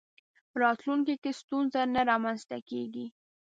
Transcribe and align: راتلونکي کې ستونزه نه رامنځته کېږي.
راتلونکي 0.61 1.15
کې 1.23 1.31
ستونزه 1.41 1.81
نه 1.93 2.01
رامنځته 2.09 2.57
کېږي. 2.69 3.05